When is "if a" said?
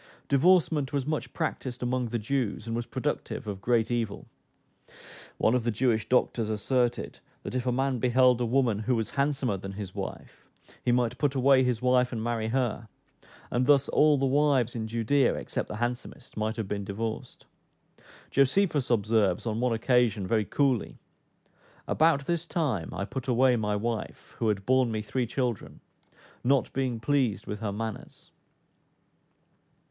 7.53-7.71